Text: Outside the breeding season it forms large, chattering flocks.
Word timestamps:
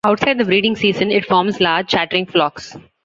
Outside 0.03 0.39
the 0.39 0.45
breeding 0.45 0.75
season 0.75 1.11
it 1.11 1.25
forms 1.25 1.59
large, 1.59 1.85
chattering 1.89 2.25
flocks. 2.25 2.75